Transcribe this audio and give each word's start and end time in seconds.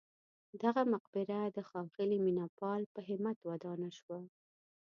دغه 0.63 0.81
مقبره 0.93 1.39
د 1.55 1.57
ښاغلي 1.69 2.17
مینه 2.25 2.45
پال 2.59 2.81
په 2.93 2.99
همت 3.09 3.37
ودانه 3.49 3.89
شوه. 3.97 4.19